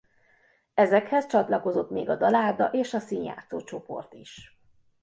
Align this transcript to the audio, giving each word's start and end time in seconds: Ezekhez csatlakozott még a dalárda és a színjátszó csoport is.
Ezekhez 0.73 1.27
csatlakozott 1.27 1.89
még 1.89 2.09
a 2.09 2.15
dalárda 2.15 2.69
és 2.71 2.93
a 2.93 2.99
színjátszó 2.99 3.61
csoport 3.61 4.13
is. 4.13 4.59